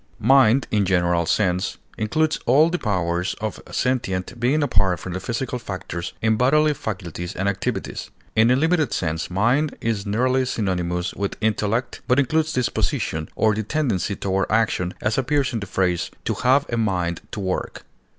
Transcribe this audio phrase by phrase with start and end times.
[0.17, 5.19] Mind, in a general sense, includes all the powers of sentient being apart from the
[5.19, 11.13] physical factors in bodily faculties and activities; in a limited sense, mind is nearly synonymous
[11.13, 16.09] with intellect, but includes disposition, or the tendency toward action, as appears in the phrase
[16.25, 17.83] "to have a mind to work."